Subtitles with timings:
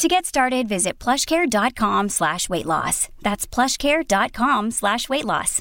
[0.00, 3.10] To get started, visit plushcare.com slash weight loss.
[3.20, 5.60] That's plushcare.com slash weight loss.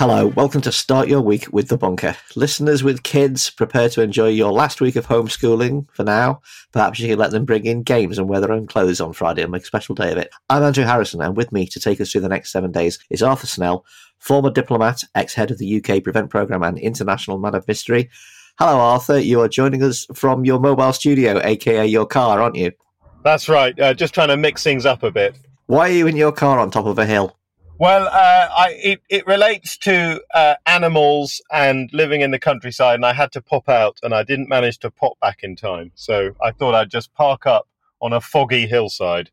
[0.00, 2.16] Hello, welcome to Start Your Week with The Bunker.
[2.34, 6.40] Listeners with kids, prepare to enjoy your last week of homeschooling for now.
[6.72, 9.42] Perhaps you can let them bring in games and wear their own clothes on Friday
[9.42, 10.30] and make a special day of it.
[10.48, 13.22] I'm Andrew Harrison, and with me to take us through the next seven days is
[13.22, 13.84] Arthur Snell,
[14.20, 18.08] former diplomat, ex head of the UK Prevent Programme and International Man of Mystery.
[18.58, 19.18] Hello, Arthur.
[19.18, 22.72] You are joining us from your mobile studio, aka your car, aren't you?
[23.24, 23.78] That's right.
[23.78, 25.36] Uh, just trying to mix things up a bit.
[25.66, 27.36] Why are you in your car on top of a hill?
[27.78, 33.06] Well, uh, I, it, it relates to uh, animals and living in the countryside, and
[33.06, 35.92] I had to pop out, and I didn't manage to pop back in time.
[35.94, 37.66] So I thought I'd just park up
[38.02, 39.30] on a foggy hillside.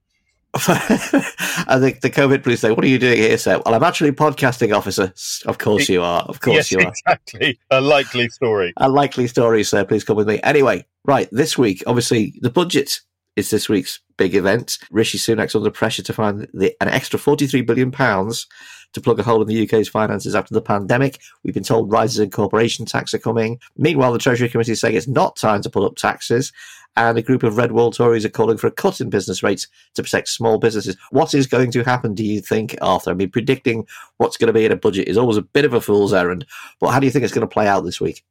[0.53, 4.11] I think the COVID police say, "What are you doing here, sir?" Well, I'm actually
[4.11, 5.13] podcasting officer.
[5.47, 6.21] Of course you are.
[6.21, 6.87] Of course yes, you are.
[6.87, 7.59] Exactly.
[7.69, 8.73] A likely story.
[8.77, 9.85] A likely story, sir.
[9.85, 10.39] Please come with me.
[10.43, 11.27] Anyway, right.
[11.31, 13.01] This week, obviously, the budget
[13.35, 14.79] is this week's big event.
[14.89, 18.47] Rishi Sunak's under pressure to find the, an extra 43 billion pounds
[18.93, 21.19] to plug a hole in the UK's finances after the pandemic.
[21.43, 23.59] We've been told rises in corporation tax are coming.
[23.77, 26.51] Meanwhile, the Treasury Committee is saying it's not time to put up taxes.
[26.95, 29.67] And a group of red wall Tories are calling for a cut in business rates
[29.93, 30.97] to protect small businesses.
[31.11, 33.11] What is going to happen, do you think, Arthur?
[33.11, 33.85] I mean, predicting
[34.17, 36.47] what's going to be in a budget is always a bit of a fool's errand.
[36.79, 38.25] But how do you think it's going to play out this week?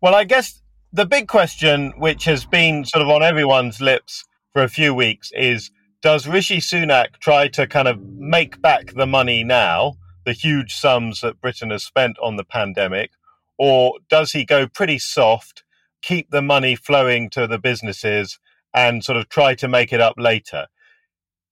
[0.00, 4.62] Well, I guess the big question, which has been sort of on everyone's lips for
[4.62, 9.42] a few weeks is does Rishi Sunak try to kind of make back the money
[9.42, 13.10] now, the huge sums that Britain has spent on the pandemic,
[13.58, 15.64] or does he go pretty soft,
[16.00, 18.38] keep the money flowing to the businesses
[18.72, 20.68] and sort of try to make it up later?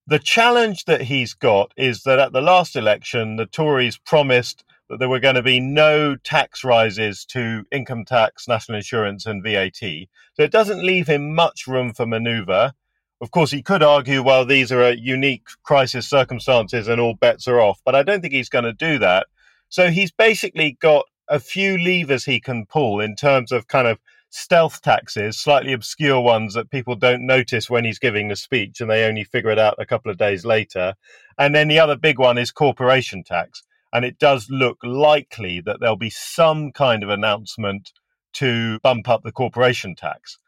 [0.06, 5.00] The challenge that he's got is that at the last election, the Tories promised that
[5.00, 9.80] there were going to be no tax rises to income tax, national insurance, and VAT.
[9.80, 12.74] So it doesn't leave him much room for maneuver.
[13.21, 17.49] Of course, he could argue, well, these are a unique crisis circumstances and all bets
[17.49, 19.27] are off, but I don't think he's going to do that.
[19.69, 23.99] So he's basically got a few levers he can pull in terms of kind of
[24.28, 28.91] stealth taxes, slightly obscure ones that people don't notice when he's giving a speech and
[28.91, 30.94] they only figure it out a couple of days later.
[31.38, 33.62] And then the other big one is corporation tax.
[33.93, 37.93] And it does look likely that there'll be some kind of announcement
[38.34, 40.38] to bump up the corporation tax.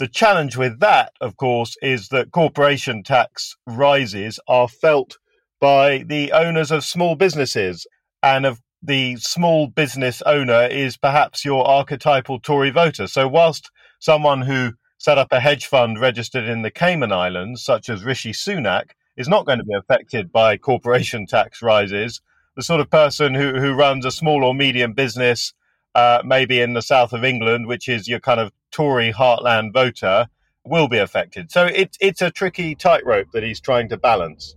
[0.00, 5.18] The challenge with that, of course, is that corporation tax rises are felt
[5.60, 7.86] by the owners of small businesses.
[8.20, 13.06] And of the small business owner is perhaps your archetypal Tory voter.
[13.06, 17.88] So, whilst someone who set up a hedge fund registered in the Cayman Islands, such
[17.88, 22.20] as Rishi Sunak, is not going to be affected by corporation tax rises,
[22.56, 25.54] the sort of person who, who runs a small or medium business
[25.94, 30.26] uh, maybe in the south of England, which is your kind of Tory heartland voter,
[30.64, 31.50] will be affected.
[31.50, 34.56] So it's it's a tricky tightrope that he's trying to balance.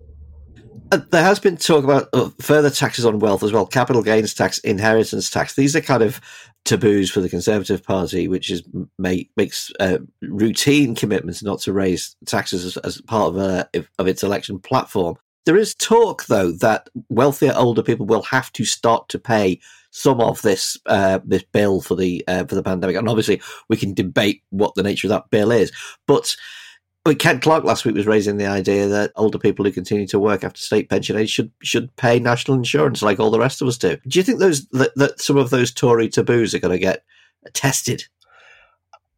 [0.92, 4.34] Uh, there has been talk about uh, further taxes on wealth as well, capital gains
[4.34, 5.56] tax, inheritance tax.
[5.56, 6.22] These are kind of
[6.64, 8.64] taboos for the Conservative Party, which is
[8.98, 13.70] make, makes uh, routine commitments not to raise taxes as, as part of, a,
[14.00, 15.18] of its election platform.
[15.48, 20.20] There is talk, though, that wealthier older people will have to start to pay some
[20.20, 23.94] of this uh, this bill for the uh, for the pandemic, and obviously we can
[23.94, 25.72] debate what the nature of that bill is.
[26.06, 26.36] But
[27.18, 30.44] Ken Clarke last week was raising the idea that older people who continue to work
[30.44, 33.78] after state pension age should should pay national insurance like all the rest of us
[33.78, 33.96] do.
[34.06, 37.06] Do you think those that, that some of those Tory taboos are going to get
[37.54, 38.04] tested?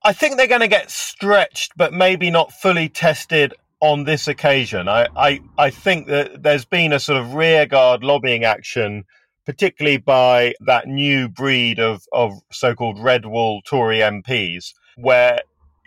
[0.03, 4.87] I think they're going to get stretched, but maybe not fully tested on this occasion.
[4.87, 9.05] I, I, I think that there's been a sort of rearguard lobbying action
[9.49, 15.39] particularly by that new breed of, of so-called red wall Tory MPs, where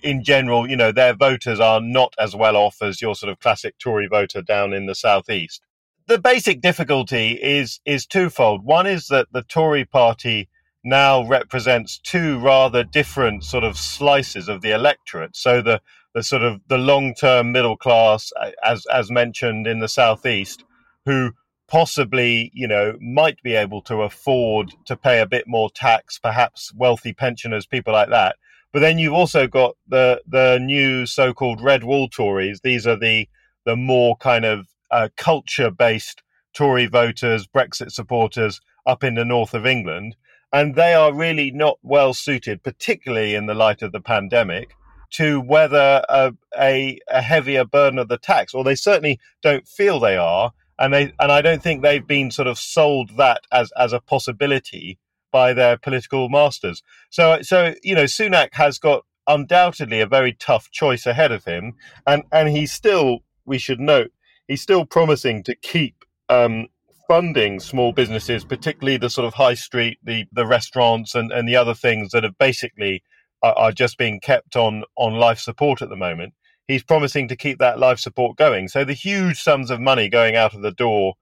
[0.02, 3.38] in general, you know, their voters are not as well off as your sort of
[3.38, 5.62] classic Tory voter down in the southeast.
[6.08, 8.64] The basic difficulty is is twofold.
[8.64, 10.48] One is that the Tory party
[10.82, 15.36] now represents two rather different sort of slices of the electorate.
[15.36, 15.80] So the
[16.14, 18.32] the sort of the long term middle class,
[18.64, 20.64] as as mentioned in the southeast,
[21.06, 21.32] who
[21.68, 26.72] possibly, you know, might be able to afford to pay a bit more tax, perhaps
[26.74, 28.36] wealthy pensioners, people like that.
[28.72, 32.60] But then you've also got the the new so-called red wall Tories.
[32.62, 33.28] These are the
[33.64, 36.22] the more kind of uh, culture-based
[36.52, 40.16] Tory voters, Brexit supporters up in the north of England,
[40.52, 44.74] and they are really not well suited, particularly in the light of the pandemic,
[45.12, 50.00] to whether a, a, a heavier burden of the tax, or they certainly don't feel
[50.00, 53.70] they are and they and I don't think they've been sort of sold that as
[53.72, 54.98] as a possibility
[55.30, 56.82] by their political masters.
[57.10, 61.74] So, so you know, Sunak has got undoubtedly a very tough choice ahead of him,
[62.06, 64.12] and and he's still, we should note,
[64.48, 66.66] he's still promising to keep um,
[67.08, 71.56] funding small businesses, particularly the sort of high street, the the restaurants, and and the
[71.56, 73.02] other things that have basically
[73.42, 76.34] are, are just being kept on on life support at the moment.
[76.68, 78.68] He's promising to keep that life support going.
[78.68, 81.14] So the huge sums of money going out of the door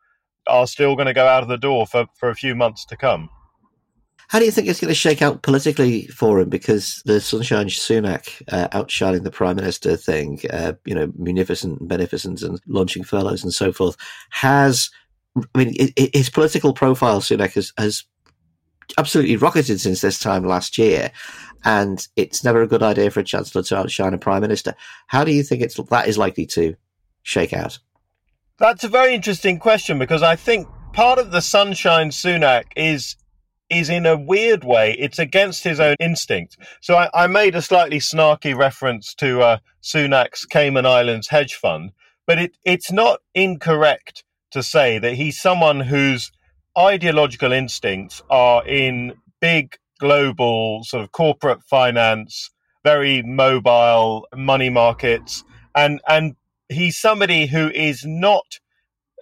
[0.46, 2.96] are still going to go out of the door for, for a few months to
[2.96, 3.30] come.
[4.28, 6.48] How do you think it's going to shake out politically for him?
[6.48, 12.42] Because the Sunshine Sunak uh, outshining the Prime Minister thing, uh, you know, munificent, beneficent,
[12.42, 13.96] and launching furloughs and so forth,
[14.30, 14.88] has,
[15.36, 18.04] I mean, it, it, his political profile, Sunak, has, has
[18.98, 21.10] absolutely rocketed since this time last year.
[21.64, 24.74] And it's never a good idea for a chancellor to outshine a prime minister.
[25.08, 26.76] How do you think it's that is likely to
[27.22, 27.78] shake out?
[28.58, 33.16] That's a very interesting question because I think part of the sunshine Sunak is
[33.70, 36.56] is in a weird way, it's against his own instinct.
[36.80, 41.92] So I, I made a slightly snarky reference to uh, Sunak's Cayman Islands hedge fund,
[42.26, 46.32] but it, it's not incorrect to say that he's someone whose
[46.76, 52.50] ideological instincts are in big global sort of corporate finance,
[52.82, 55.44] very mobile money markets,
[55.74, 56.34] and and
[56.68, 58.58] he's somebody who is not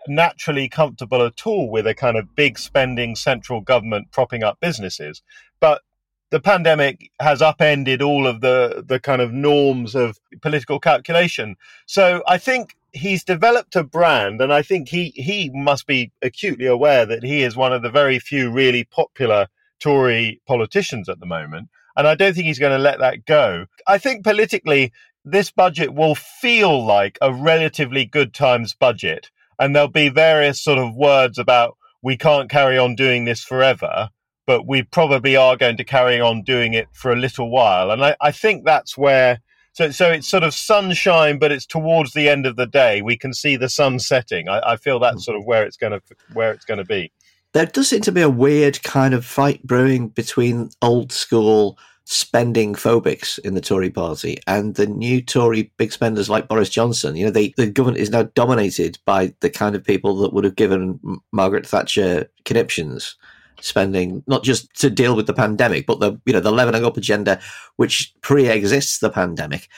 [0.07, 5.23] naturally comfortable at all with a kind of big spending central government propping up businesses.
[5.61, 5.83] But
[6.31, 11.57] the pandemic has upended all of the, the kind of norms of political calculation.
[11.87, 16.67] So I think he's developed a brand, and I think he, he must be acutely
[16.67, 19.49] aware that he is one of the very few really popular
[19.81, 21.69] Tory politicians at the moment.
[21.97, 23.67] And I don't think he's going to let that go.
[23.87, 24.93] I think politically,
[25.25, 30.79] this budget will feel like a relatively good times budget and there'll be various sort
[30.79, 34.11] of words about we can't carry on doing this forever,
[34.47, 37.91] but we probably are going to carry on doing it for a little while.
[37.91, 39.41] And I, I think that's where
[39.73, 43.03] so so it's sort of sunshine, but it's towards the end of the day.
[43.03, 44.49] We can see the sun setting.
[44.49, 45.21] I, I feel that's hmm.
[45.21, 46.01] sort of where it's going to
[46.33, 47.13] where it's going to be.
[47.55, 52.75] There does seem to be a weird kind of fight brewing between old school spending
[52.75, 57.17] phobics in the Tory party and the new Tory big spenders like Boris Johnson.
[57.17, 60.45] You know, they, the government is now dominated by the kind of people that would
[60.45, 60.99] have given
[61.33, 63.17] Margaret Thatcher conniptions
[63.61, 66.97] spending not just to deal with the pandemic, but the you know the leveling up
[66.97, 67.41] agenda,
[67.77, 69.69] which pre-exists the pandemic,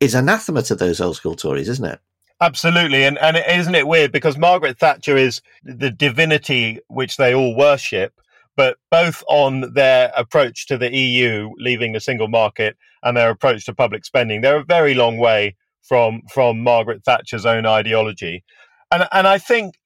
[0.00, 2.00] is anathema to those old school Tories, isn't it?
[2.44, 7.56] Absolutely, and and isn't it weird because Margaret Thatcher is the divinity which they all
[7.56, 8.20] worship,
[8.54, 13.64] but both on their approach to the EU, leaving the single market, and their approach
[13.64, 18.44] to public spending, they're a very long way from from Margaret Thatcher's own ideology.
[18.90, 19.76] And and I think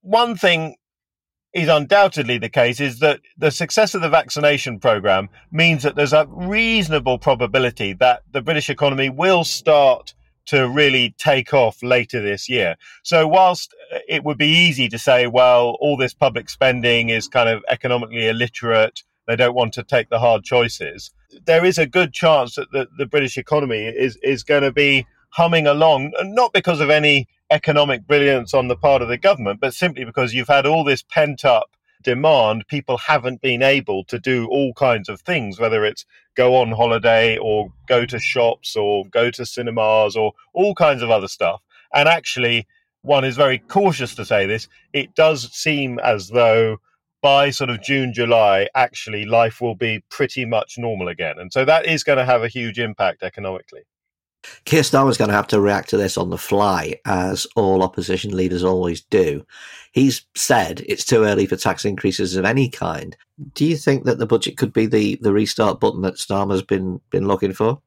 [0.00, 0.76] one thing
[1.52, 6.14] is undoubtedly the case is that the success of the vaccination program means that there's
[6.14, 10.14] a reasonable probability that the British economy will start
[10.46, 12.76] to really take off later this year.
[13.02, 17.28] So, whilst uh, it would be easy to say, well, all this public spending is
[17.28, 21.10] kind of economically illiterate, they don't want to take the hard choices,
[21.44, 25.06] there is a good chance that the, the British economy is, is going to be
[25.30, 29.74] humming along, not because of any economic brilliance on the part of the government, but
[29.74, 31.75] simply because you've had all this pent up
[32.06, 36.70] demand, people haven't been able to do all kinds of things, whether it's go on
[36.70, 41.60] holiday or go to shops or go to cinemas or all kinds of other stuff.
[41.92, 42.68] And actually,
[43.02, 46.76] one is very cautious to say this, it does seem as though
[47.22, 51.40] by sort of June, July, actually life will be pretty much normal again.
[51.40, 53.82] And so that is going to have a huge impact economically.
[54.64, 58.36] Keir Starmer's going to have to react to this on the fly, as all opposition
[58.36, 59.44] leaders always do.
[59.92, 63.16] He's said it's too early for tax increases of any kind.
[63.54, 67.00] Do you think that the budget could be the, the restart button that Starmer's been
[67.10, 67.80] been looking for?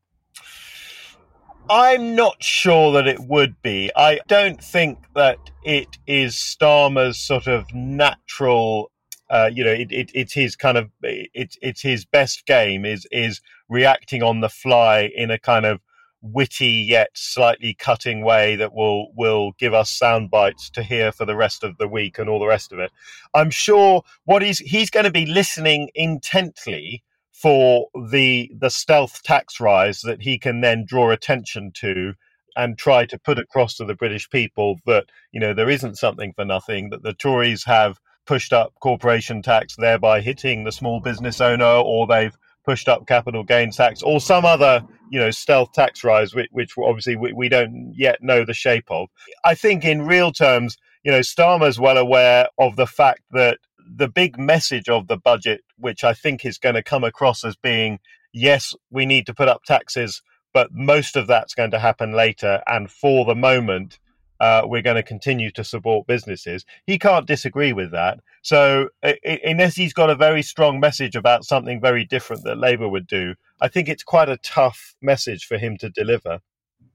[1.69, 3.91] I'm not sure that it would be.
[3.95, 8.91] I don't think that it is Starmer's sort of natural.
[9.29, 13.05] Uh, you know, it, it, it's his kind of it, it's his best game is
[13.11, 13.39] is
[13.69, 15.79] reacting on the fly in a kind of
[16.21, 21.25] witty yet slightly cutting way that will will give us sound bites to hear for
[21.25, 22.91] the rest of the week and all the rest of it.
[23.33, 29.59] I'm sure what he's he's going to be listening intently for the the stealth tax
[29.59, 32.13] rise that he can then draw attention to
[32.55, 36.33] and try to put across to the British people that you know there isn't something
[36.33, 41.39] for nothing that the Tories have pushed up corporation tax thereby hitting the small business
[41.39, 46.03] owner or they've pushed up capital gains tax or some other you know stealth tax
[46.03, 49.07] rise which, which obviously we, we don't yet know the shape of
[49.45, 53.57] i think in real terms you know starmer's well aware of the fact that
[53.95, 57.55] the big message of the budget, which I think is going to come across as
[57.55, 57.99] being
[58.31, 60.21] yes, we need to put up taxes,
[60.53, 62.61] but most of that's going to happen later.
[62.67, 63.99] And for the moment,
[64.39, 66.65] uh, we're going to continue to support businesses.
[66.85, 68.19] He can't disagree with that.
[68.41, 68.89] So,
[69.43, 73.35] unless he's got a very strong message about something very different that Labour would do,
[73.61, 76.39] I think it's quite a tough message for him to deliver.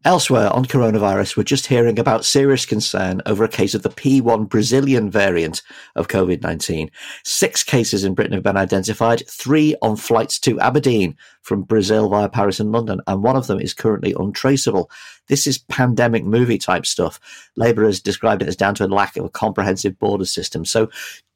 [0.07, 4.51] Elsewhere on coronavirus, we're just hearing about serious concern over a case of the P1
[4.51, 5.63] Brazilian variant
[5.97, 6.91] of COVID 19.
[7.25, 12.29] Six cases in Britain have been identified, three on flights to Aberdeen from Brazil via
[12.29, 14.91] Paris and London, and one of them is currently untraceable.
[15.29, 17.19] This is pandemic movie type stuff.
[17.57, 20.67] Labour has described it as down to a lack of a comprehensive border system.
[20.67, 20.91] So,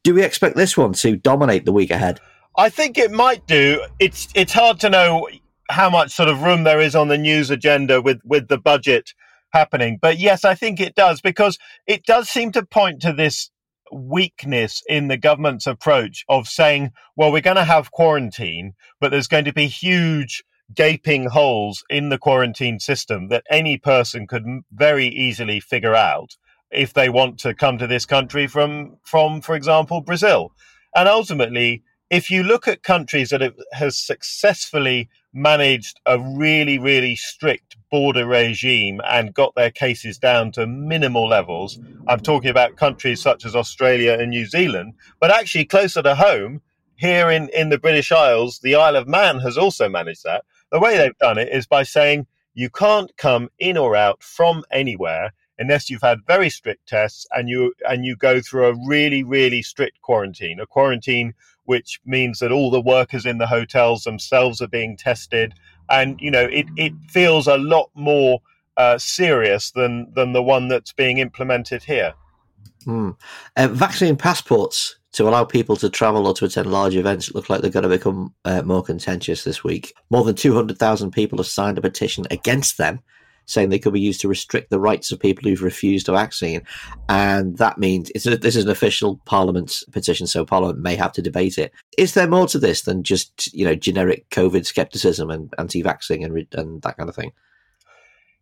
[0.05, 2.21] do we expect this one to dominate the week ahead?
[2.55, 3.83] I think it might do.
[3.99, 5.27] It's it's hard to know
[5.69, 9.13] how much sort of room there is on the news agenda with with the budget
[9.53, 9.99] happening.
[10.01, 13.51] But yes, I think it does because it does seem to point to this
[13.91, 19.29] weakness in the government's approach of saying, well, we're going to have quarantine, but there's
[19.29, 20.45] going to be huge
[20.75, 26.37] gaping holes in the quarantine system that any person could very easily figure out
[26.71, 30.53] if they want to come to this country from from for example Brazil.
[30.95, 37.77] And ultimately, if you look at countries that have successfully managed a really, really strict
[37.91, 41.79] border regime and got their cases down to minimal levels.
[42.07, 46.63] I'm talking about countries such as Australia and New Zealand, but actually closer to home,
[46.97, 50.45] here in, in the British Isles, the Isle of Man has also managed that.
[50.73, 54.65] The way they've done it is by saying you can't come in or out from
[54.73, 59.23] anywhere unless you've had very strict tests and you and you go through a really
[59.23, 61.35] really strict quarantine a quarantine
[61.69, 65.53] which means that all the workers in the hotels themselves are being tested.
[65.91, 68.41] And, you know, it, it feels a lot more
[68.79, 72.15] uh, serious than, than the one that's being implemented here.
[72.85, 73.11] Hmm.
[73.55, 77.61] Uh, vaccine passports to allow people to travel or to attend large events look like
[77.61, 79.93] they're going to become uh, more contentious this week.
[80.09, 83.01] More than 200,000 people have signed a petition against them
[83.49, 86.63] saying they could be used to restrict the rights of people who've refused a vaccine.
[87.09, 91.23] And that means a, this is an official Parliament petition, so Parliament may have to
[91.23, 91.73] debate it.
[91.97, 96.47] Is there more to this than just you know generic COVID skepticism and anti-vaccine and,
[96.53, 97.33] and that kind of thing?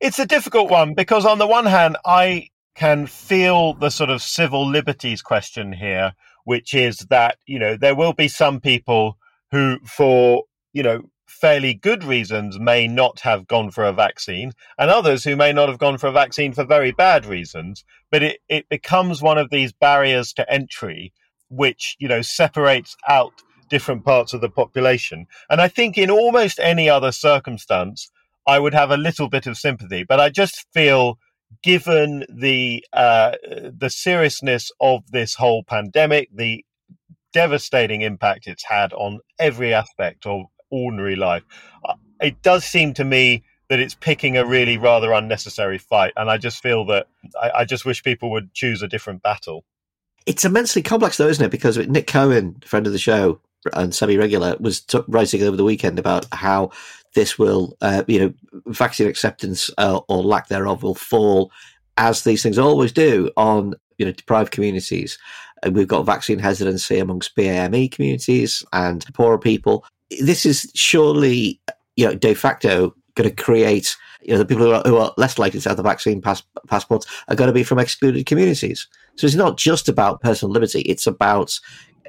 [0.00, 4.20] It's a difficult one because on the one hand, I can feel the sort of
[4.20, 6.12] civil liberties question here,
[6.44, 9.16] which is that you know there will be some people
[9.52, 14.90] who, for you know fairly good reasons may not have gone for a vaccine, and
[14.90, 17.84] others who may not have gone for a vaccine for very bad reasons.
[18.10, 21.12] But it, it becomes one of these barriers to entry,
[21.48, 23.32] which, you know, separates out
[23.68, 25.26] different parts of the population.
[25.50, 28.10] And I think in almost any other circumstance,
[28.46, 30.04] I would have a little bit of sympathy.
[30.04, 31.18] But I just feel
[31.62, 36.64] given the uh, the seriousness of this whole pandemic, the
[37.32, 41.42] devastating impact it's had on every aspect of ordinary life.
[42.20, 46.38] It does seem to me that it's picking a really rather unnecessary fight, and I
[46.38, 47.08] just feel that
[47.40, 49.64] I, I just wish people would choose a different battle.
[50.24, 51.50] It's immensely complex, though, isn't it?
[51.50, 53.40] Because Nick Cohen, friend of the show
[53.72, 56.70] and semi-regular, was t- writing over the weekend about how
[57.14, 58.34] this will, uh, you know,
[58.66, 61.50] vaccine acceptance uh, or lack thereof will fall,
[61.96, 65.18] as these things always do, on you know deprived communities.
[65.62, 69.84] And we've got vaccine hesitancy amongst BAME communities and poorer people
[70.20, 71.60] this is surely,
[71.96, 75.12] you know, de facto going to create, you know, the people who are, who are
[75.16, 78.86] less likely to have the vaccine pass, passports are going to be from excluded communities.
[79.16, 81.58] So it's not just about personal liberty; it's about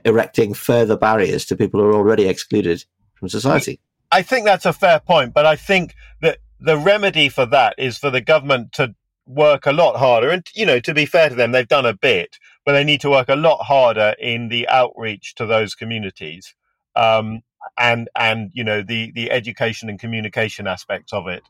[0.06, 2.84] erecting further barriers to people who are already excluded
[3.16, 3.80] from society.
[4.12, 7.98] I think that's a fair point, but I think that the remedy for that is
[7.98, 8.96] for the government to
[9.28, 10.30] work a lot harder.
[10.30, 13.02] And, you know, to be fair to them, they've done a bit, but they need
[13.02, 16.56] to work a lot harder in the outreach to those communities.
[16.96, 17.42] Um,
[17.78, 21.44] and and you know the the education and communication aspects of it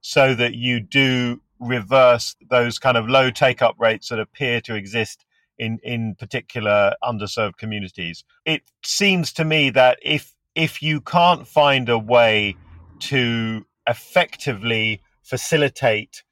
[0.00, 4.74] so that you do reverse those kind of low take up rates that appear to
[4.74, 5.24] exist
[5.58, 8.24] in in particular underserved communities.
[8.44, 12.56] It seems to me that if if you can't find a way
[13.00, 16.22] to effectively facilitate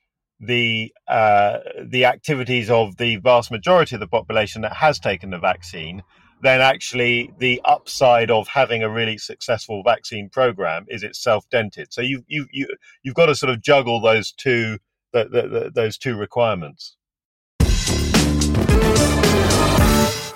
[0.41, 5.39] the uh, the activities of the vast majority of the population that has taken the
[5.39, 6.03] vaccine,
[6.43, 11.93] then actually the upside of having a really successful vaccine program is itself dented.
[11.93, 12.69] So you you you
[13.03, 14.79] you've got to sort of juggle those two
[15.13, 16.97] the, the, the, those two requirements.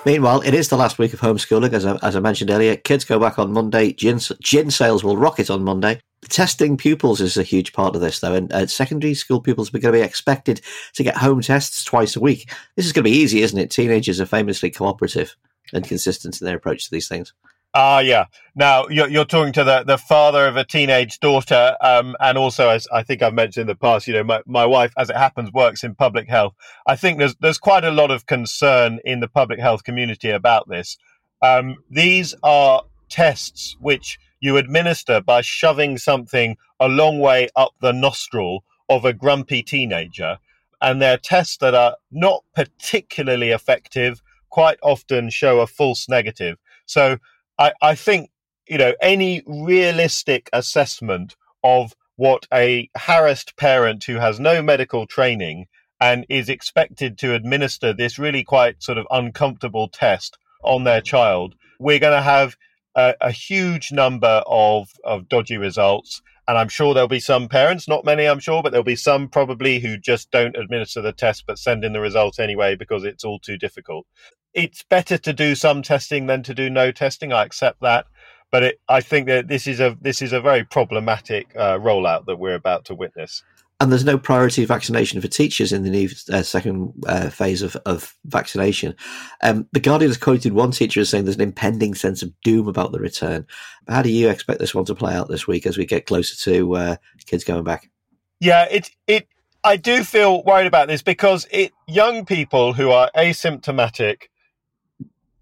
[0.05, 2.77] Meanwhile, it is the last week of homeschooling, as I, as I mentioned earlier.
[2.77, 3.91] Kids go back on Monday.
[3.91, 5.99] Gin, gin sales will rocket on Monday.
[6.29, 9.79] Testing pupils is a huge part of this, though, and uh, secondary school pupils are
[9.79, 10.61] going to be expected
[10.93, 12.49] to get home tests twice a week.
[12.77, 13.69] This is going to be easy, isn't it?
[13.69, 15.35] Teenagers are famously cooperative
[15.73, 17.33] and consistent in their approach to these things.
[17.73, 18.25] Ah, uh, yeah.
[18.55, 22.69] Now you're, you're talking to the, the father of a teenage daughter, um, and also,
[22.69, 25.15] as I think I've mentioned in the past, you know, my, my wife, as it
[25.15, 26.55] happens, works in public health.
[26.87, 30.67] I think there's there's quite a lot of concern in the public health community about
[30.69, 30.97] this.
[31.41, 37.91] Um, these are tests which you administer by shoving something a long way up the
[37.91, 40.39] nostril of a grumpy teenager,
[40.81, 44.21] and they're tests that are not particularly effective.
[44.49, 46.57] Quite often show a false negative.
[46.85, 47.17] So
[47.57, 48.29] I, I think,
[48.67, 55.67] you know, any realistic assessment of what a harassed parent who has no medical training
[55.99, 61.55] and is expected to administer this really quite sort of uncomfortable test on their child,
[61.79, 62.55] we're going to have
[62.95, 66.21] a, a, huge number of, of dodgy results.
[66.47, 69.27] And I'm sure there'll be some parents, not many, I'm sure, but there'll be some
[69.27, 73.25] probably who just don't administer the test but send in the results anyway because it's
[73.25, 74.05] all too difficult
[74.57, 77.31] it's better to do some testing than to do no testing.
[77.31, 78.07] I accept that,
[78.51, 82.25] but it, I think that this is a this is a very problematic uh, rollout
[82.25, 83.43] that we're about to witness.
[83.79, 87.75] And there's no priority vaccination for teachers in the new uh, second uh, phase of,
[87.85, 88.95] of vaccination.
[89.43, 92.67] Um, the Guardian has quoted one teacher as saying there's an impending sense of doom
[92.67, 93.45] about the return.
[93.87, 96.35] How do you expect this one to play out this week as we get closer
[96.51, 96.95] to uh,
[97.27, 97.91] kids going back?
[98.39, 99.27] Yeah, it it
[99.63, 104.29] I do feel worried about this because it young people who are asymptomatic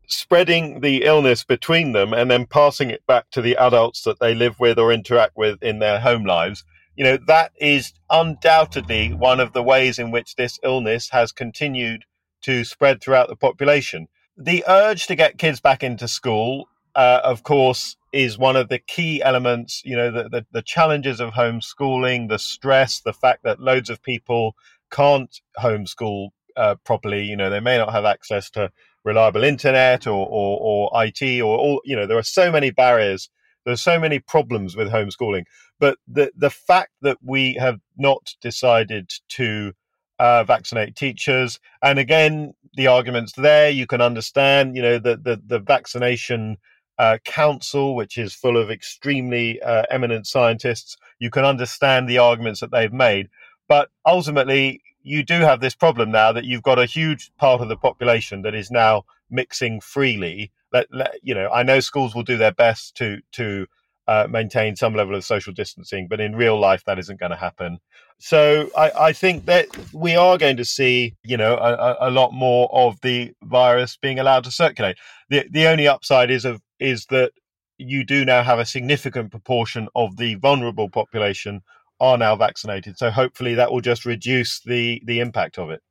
[0.07, 4.33] spreading the illness between them and then passing it back to the adults that they
[4.33, 6.63] live with or interact with in their home lives,
[6.95, 12.05] you know, that is undoubtedly one of the ways in which this illness has continued
[12.41, 14.07] to spread throughout the population.
[14.37, 18.79] The urge to get kids back into school, uh, of course, is one of the
[18.79, 23.59] key elements, you know, the, the, the challenges of homeschooling, the stress, the fact that
[23.59, 24.55] loads of people
[24.91, 27.23] can't homeschool uh, properly.
[27.23, 28.71] You know, they may not have access to
[29.03, 33.29] reliable internet or, or, or IT or all, you know, there are so many barriers.
[33.65, 35.45] There are so many problems with homeschooling.
[35.79, 39.73] But the, the fact that we have not decided to
[40.19, 45.41] uh, vaccinate teachers, and again, the arguments there, you can understand, you know, the, the,
[45.45, 46.57] the vaccination
[46.97, 52.59] uh, council, which is full of extremely uh, eminent scientists, you can understand the arguments
[52.61, 53.27] that they've made.
[53.67, 57.69] But ultimately, you do have this problem now that you've got a huge part of
[57.69, 60.51] the population that is now mixing freely.
[60.71, 60.87] Let,
[61.21, 63.67] you know, I know schools will do their best to to
[64.07, 67.37] uh, maintain some level of social distancing, but in real life that isn't going to
[67.37, 67.79] happen.
[68.19, 72.31] So I, I, think that we are going to see, you know, a, a, lot
[72.31, 74.97] more of the virus being allowed to circulate.
[75.29, 77.31] The the only upside is of is that
[77.77, 81.61] you do now have a significant proportion of the vulnerable population
[81.99, 82.97] are now vaccinated.
[82.97, 85.81] So hopefully that will just reduce the the impact of it.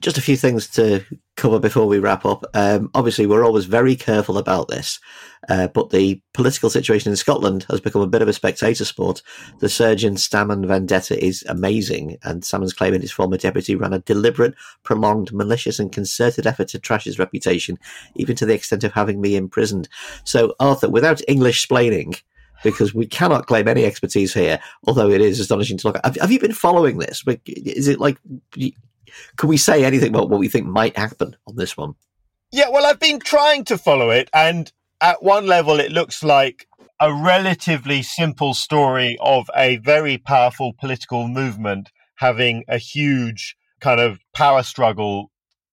[0.00, 1.04] Just a few things to
[1.36, 2.44] cover before we wrap up.
[2.54, 4.98] Um, obviously, we're always very careful about this,
[5.48, 9.22] uh, but the political situation in Scotland has become a bit of a spectator sport.
[9.60, 14.54] The Sturgeon Salmond vendetta is amazing, and Salmond's claiming his former deputy ran a deliberate,
[14.82, 17.78] prolonged, malicious, and concerted effort to trash his reputation,
[18.16, 19.88] even to the extent of having me imprisoned.
[20.24, 22.20] So, Arthur, without English splaining,
[22.62, 26.04] because we cannot claim any expertise here, although it is astonishing to look at.
[26.04, 27.22] Have, have you been following this?
[27.46, 28.18] Is it like,
[29.36, 31.94] can we say anything about what we think might happen on this one?
[32.50, 36.68] Yeah, well, I've been trying to follow it, and at one level, it looks like
[37.00, 44.20] a relatively simple story of a very powerful political movement having a huge kind of
[44.32, 45.30] power struggle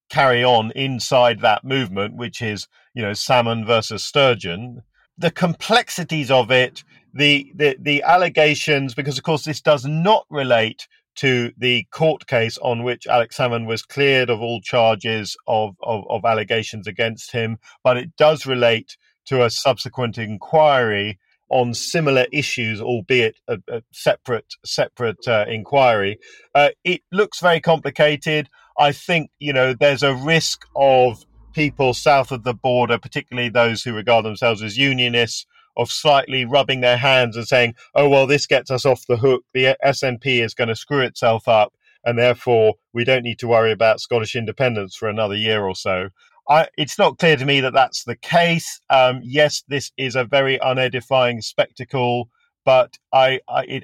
[0.09, 4.81] carry on inside that movement, which is, you know, Salmond versus Sturgeon
[5.21, 10.87] the complexities of it, the, the the allegations, because of course this does not relate
[11.15, 16.03] to the court case on which Alex Salmond was cleared of all charges of, of,
[16.09, 21.19] of allegations against him, but it does relate to a subsequent inquiry
[21.49, 26.17] on similar issues, albeit a, a separate separate uh, inquiry.
[26.55, 28.49] Uh, it looks very complicated.
[28.79, 33.83] I think you know there's a risk of people south of the border, particularly those
[33.83, 35.45] who regard themselves as unionists,
[35.77, 39.43] of slightly rubbing their hands and saying, "Oh well, this gets us off the hook.
[39.53, 43.71] The SNP is going to screw itself up, and therefore we don't need to worry
[43.71, 46.09] about Scottish independence for another year or so."
[46.49, 48.81] I, it's not clear to me that that's the case.
[48.89, 52.29] Um, yes, this is a very unedifying spectacle,
[52.65, 53.83] but I, I it,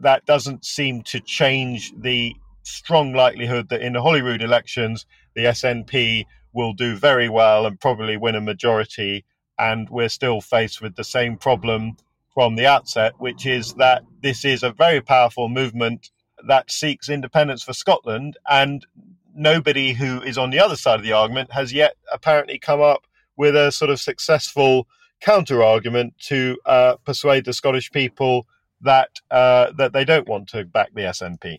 [0.00, 6.24] that doesn't seem to change the strong likelihood that in the Holyrood elections, the SNP
[6.52, 9.24] will do very well and probably win a majority.
[9.58, 11.96] And we're still faced with the same problem
[12.34, 16.10] from the outset, which is that this is a very powerful movement
[16.46, 18.36] that seeks independence for Scotland.
[18.50, 18.86] And
[19.34, 23.06] nobody who is on the other side of the argument has yet apparently come up
[23.36, 24.86] with a sort of successful
[25.20, 28.46] counter argument to uh, persuade the Scottish people
[28.82, 31.58] that uh, that they don't want to back the SNP.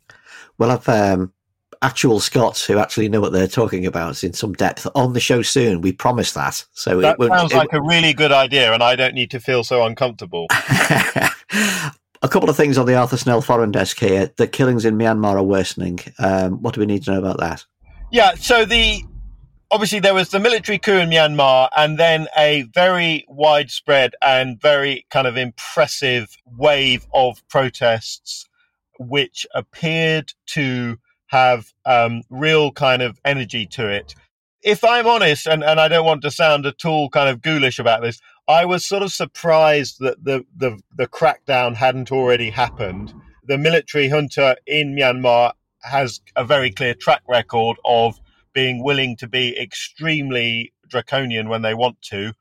[0.58, 1.34] Well, I've um,
[1.82, 5.42] actual Scots who actually know what they're talking about in some depth on the show
[5.42, 5.82] soon.
[5.82, 6.66] We promise that.
[6.74, 9.40] So that it sounds it, like a really good idea, and I don't need to
[9.40, 10.48] feel so uncomfortable.
[12.22, 14.32] a couple of things on the Arthur Snell foreign desk here.
[14.38, 16.00] The killings in Myanmar are worsening.
[16.20, 17.66] Um, what do we need to know about that?
[18.12, 19.04] Yeah, so the
[19.70, 25.06] obviously there was the military coup in Myanmar and then a very widespread and very
[25.10, 28.46] kind of impressive wave of protests
[29.00, 34.16] which appeared to have um, real kind of energy to it.
[34.64, 37.80] If I'm honest, and, and I don't want to sound at all kind of ghoulish
[37.80, 43.14] about this, I was sort of surprised that the, the, the crackdown hadn't already happened.
[43.46, 48.20] The military junta in Myanmar has a very clear track record of
[48.54, 52.34] being willing to be extremely draconian when they want to.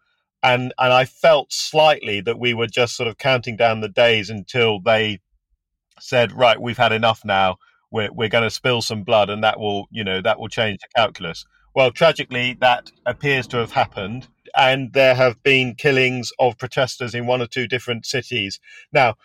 [0.42, 4.30] And, and I felt slightly that we were just sort of counting down the days
[4.30, 5.20] until they
[6.00, 7.58] said, right, we've had enough now.
[7.90, 10.80] We're, we're going to spill some blood and that will, you know, that will change
[10.80, 11.44] the calculus.
[11.74, 14.28] Well, tragically, that appears to have happened.
[14.56, 18.58] And there have been killings of protesters in one or two different cities.
[18.92, 19.16] Now,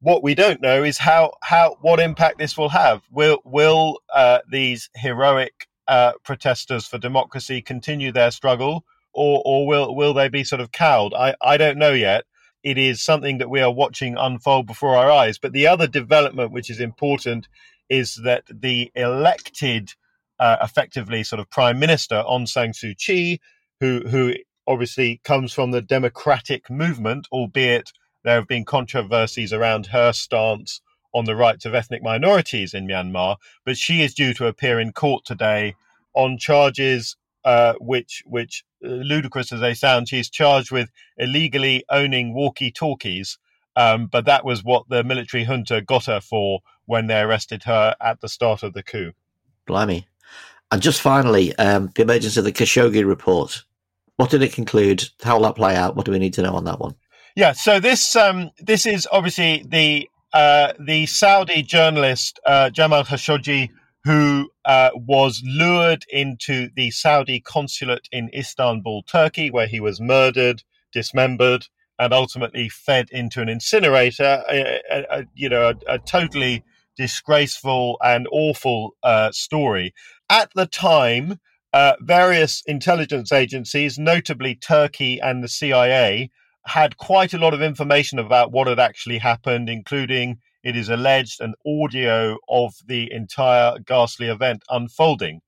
[0.00, 3.02] what we don't know is how, how what impact this will have.
[3.10, 9.94] Will will uh, these heroic uh, protesters for democracy continue their struggle, or or will
[9.94, 11.12] will they be sort of cowed?
[11.14, 12.24] I I don't know yet.
[12.62, 15.38] It is something that we are watching unfold before our eyes.
[15.38, 17.48] But the other development, which is important,
[17.88, 19.94] is that the elected,
[20.38, 23.40] uh, effectively sort of prime minister Aung San Suu Kyi,
[23.80, 24.34] who who
[24.66, 27.90] obviously comes from the democratic movement, albeit
[28.22, 30.80] there have been controversies around her stance
[31.14, 34.92] on the rights of ethnic minorities in Myanmar, but she is due to appear in
[34.92, 35.74] court today
[36.14, 42.34] on charges uh, which, which uh, ludicrous as they sound, she's charged with illegally owning
[42.34, 43.38] walkie-talkies.
[43.76, 47.94] Um, but that was what the military junta got her for when they arrested her
[48.00, 49.12] at the start of the coup.
[49.66, 50.06] Blimey.
[50.72, 53.62] And just finally, um, the emergence of the Khashoggi report.
[54.16, 55.08] What did it conclude?
[55.22, 55.96] How will that play out?
[55.96, 56.94] What do we need to know on that one?
[57.36, 63.68] Yeah, so this um, this is obviously the uh, the Saudi journalist uh, Jamal Khashoggi,
[64.04, 70.62] who uh, was lured into the Saudi consulate in Istanbul, Turkey, where he was murdered,
[70.92, 71.66] dismembered,
[71.98, 74.42] and ultimately fed into an incinerator.
[74.50, 76.64] A, a, a, you know, a, totally
[76.98, 79.94] disgraceful and awful uh, story.
[80.28, 81.38] At the time,
[81.72, 86.30] uh, various intelligence agencies, notably Turkey and the CIA,
[86.66, 91.40] had quite a lot of information about what had actually happened, including, it is alleged,
[91.40, 95.40] an audio of the entire ghastly event unfolding.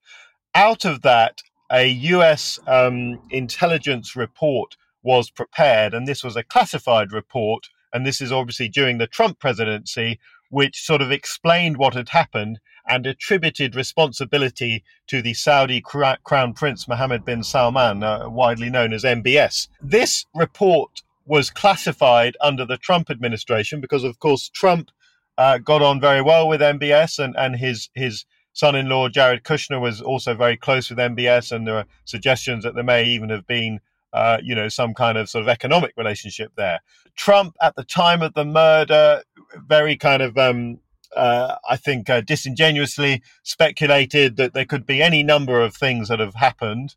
[0.54, 7.12] Out of that, a US um, intelligence report was prepared, and this was a classified
[7.12, 7.68] report.
[7.92, 12.60] And this is obviously during the Trump presidency, which sort of explained what had happened
[12.86, 19.04] and attributed responsibility to the Saudi Crown Prince Mohammed bin Salman, uh, widely known as
[19.04, 19.68] MBS.
[19.80, 24.90] This report was classified under the Trump administration because, of course, Trump
[25.38, 30.02] uh, got on very well with MBS, and, and his his son-in-law Jared Kushner was
[30.02, 33.80] also very close with MBS, and there are suggestions that there may even have been,
[34.12, 36.80] uh, you know, some kind of sort of economic relationship there.
[37.16, 39.22] Trump, at the time of the murder,
[39.66, 40.78] very kind of um,
[41.16, 46.20] uh, I think, uh, disingenuously speculated that there could be any number of things that
[46.20, 46.94] have happened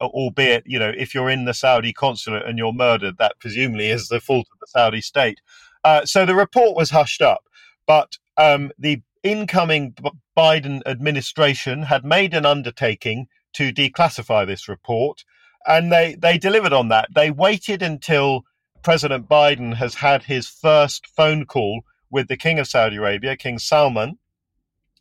[0.00, 4.08] albeit, you know, if you're in the Saudi consulate and you're murdered, that presumably is
[4.08, 5.40] the fault of the Saudi state.
[5.82, 7.44] Uh, so the report was hushed up,
[7.86, 9.94] but um, the incoming
[10.36, 15.24] Biden administration had made an undertaking to declassify this report,
[15.66, 17.08] and they they delivered on that.
[17.14, 18.44] They waited until
[18.82, 23.58] President Biden has had his first phone call with the King of Saudi Arabia, King
[23.58, 24.18] Salman,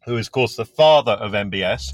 [0.06, 1.93] who is, of course, the father of MBS.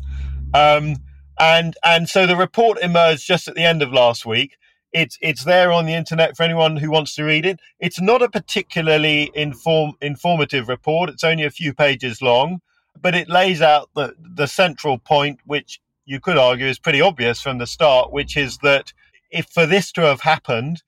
[0.53, 0.97] Um,
[1.39, 4.57] and and so the report emerged just at the end of last week.
[4.91, 7.59] It's it's there on the internet for anyone who wants to read it.
[7.79, 11.09] It's not a particularly inform informative report.
[11.09, 12.61] It's only a few pages long,
[12.99, 17.39] but it lays out the the central point, which you could argue is pretty obvious
[17.39, 18.93] from the start, which is that
[19.29, 20.81] if for this to have happened,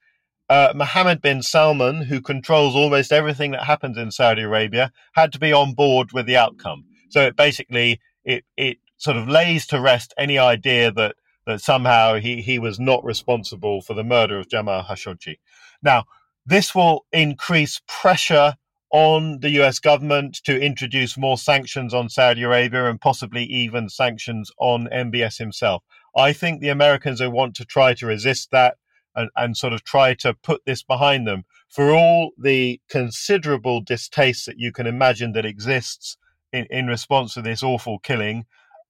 [0.50, 5.40] uh, Mohammed bin Salman, who controls almost everything that happens in Saudi Arabia, had to
[5.40, 6.86] be on board with the outcome.
[7.10, 12.16] So it basically it it sort of lays to rest any idea that that somehow
[12.16, 15.36] he, he was not responsible for the murder of Jamal Khashoggi.
[15.84, 16.06] Now,
[16.48, 18.56] this will increase pressure
[18.92, 24.52] on the US government to introduce more sanctions on Saudi Arabia and possibly even sanctions
[24.60, 25.84] on MBS himself.
[26.16, 28.76] I think the Americans will want to try to resist that
[29.16, 31.46] and, and sort of try to put this behind them.
[31.70, 36.18] For all the considerable distaste that you can imagine that exists
[36.52, 38.46] in, in response to this awful killing,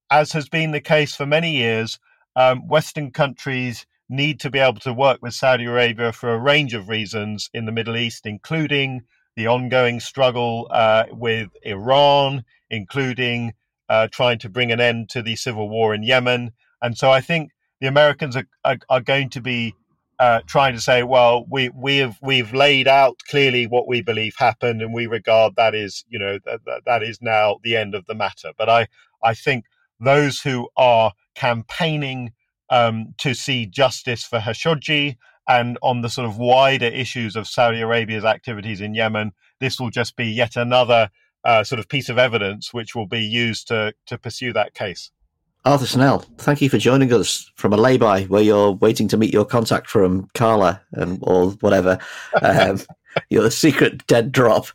[0.09, 1.99] as has been the case for many years,
[2.35, 6.73] um, Western countries need to be able to work with Saudi Arabia for a range
[6.73, 9.01] of reasons in the Middle East, including
[9.41, 13.53] the ongoing struggle uh, with Iran, including
[13.89, 16.51] uh, trying to bring an end to the civil war in Yemen.
[16.79, 17.49] And so I think
[17.79, 19.73] the Americans are, are, are going to be
[20.19, 24.35] uh, trying to say, well, we we have we've laid out clearly what we believe
[24.37, 27.95] happened, and we regard that is you know that, that, that is now the end
[27.95, 28.51] of the matter.
[28.55, 28.87] But I
[29.23, 29.65] I think
[29.99, 32.33] those who are campaigning
[32.69, 35.15] um, to see justice for Khashoggi
[35.47, 39.89] and on the sort of wider issues of Saudi Arabia's activities in Yemen, this will
[39.89, 41.09] just be yet another
[41.43, 45.11] uh, sort of piece of evidence which will be used to to pursue that case.
[45.63, 49.31] Arthur Snell, thank you for joining us from a lay-by where you're waiting to meet
[49.31, 51.99] your contact from Carla and or whatever.
[52.41, 52.79] Um,
[53.29, 54.67] your secret dead drop.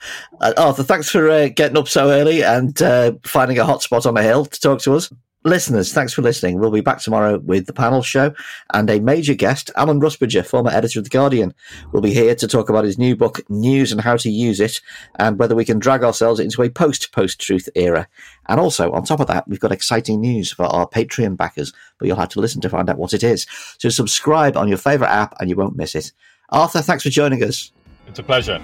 [0.42, 4.04] Uh, Arthur, thanks for uh, getting up so early and uh, finding a hot spot
[4.04, 5.10] on a hill to talk to us.
[5.46, 6.58] Listeners, thanks for listening.
[6.58, 8.34] We'll be back tomorrow with the panel show
[8.74, 11.54] and a major guest, Alan Rusbridger, former editor of The Guardian,
[11.92, 14.80] will be here to talk about his new book, News and How to Use It,
[15.20, 18.08] and whether we can drag ourselves into a post post truth era.
[18.48, 22.08] And also, on top of that, we've got exciting news for our Patreon backers, but
[22.08, 23.46] you'll have to listen to find out what it is.
[23.78, 26.10] So subscribe on your favourite app and you won't miss it.
[26.48, 27.70] Arthur, thanks for joining us.
[28.08, 28.60] It's a pleasure.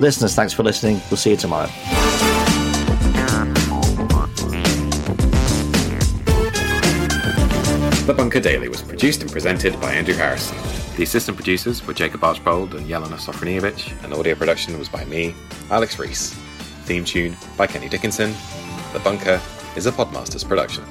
[0.00, 1.00] Listeners, thanks for listening.
[1.08, 1.70] We'll see you tomorrow.
[8.06, 10.56] The Bunker Daily was produced and presented by Andrew Harrison.
[10.96, 15.34] The assistant producers were Jacob Archbold and Jelena Sofronijevic, and audio production was by me,
[15.70, 16.32] Alex Rees.
[16.84, 18.32] Theme tune by Kenny Dickinson.
[18.92, 19.40] The Bunker
[19.74, 20.84] is a Podmasters production.